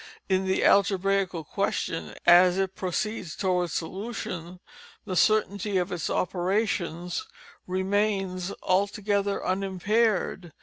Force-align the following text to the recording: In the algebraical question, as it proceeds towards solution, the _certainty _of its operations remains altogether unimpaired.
In 0.27 0.47
the 0.47 0.65
algebraical 0.65 1.43
question, 1.43 2.15
as 2.25 2.57
it 2.57 2.75
proceeds 2.75 3.35
towards 3.35 3.71
solution, 3.73 4.59
the 5.05 5.13
_certainty 5.13 5.75
_of 5.75 5.91
its 5.91 6.09
operations 6.09 7.27
remains 7.67 8.51
altogether 8.63 9.45
unimpaired. 9.45 10.53